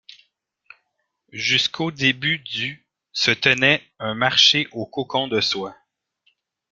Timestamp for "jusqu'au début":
1.33-2.39